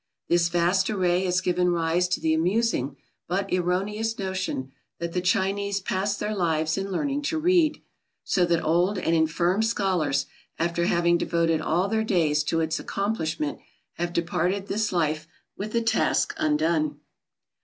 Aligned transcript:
This 0.29 0.49
vast 0.49 0.89
array 0.89 1.25
has 1.25 1.41
given 1.41 1.69
rise 1.69 2.07
to 2.07 2.19
the 2.19 2.33
amusing, 2.33 2.97
but 3.27 3.53
erroneous 3.53 4.17
notion, 4.17 4.71
that 4.97 5.13
the 5.13 5.21
Chinese 5.21 5.79
pass 5.79 6.17
their 6.17 6.35
lives 6.35 6.75
in 6.75 6.89
learning 6.91 7.21
to 7.29 7.37
read; 7.37 7.83
so 8.23 8.43
that 8.47 8.63
old 8.63 8.97
and 8.97 9.15
infirm 9.15 9.61
scholars, 9.61 10.25
after 10.57 10.85
having 10.87 11.19
devoted 11.19 11.61
all 11.61 11.87
their 11.87 12.03
days 12.03 12.43
to 12.45 12.61
its 12.61 12.79
accomplishment, 12.79 13.59
have 13.93 14.11
departed 14.11 14.65
this 14.65 14.91
life 14.91 15.27
with 15.55 15.71
the 15.71 15.81
task 15.83 16.33
undone. 16.35 16.99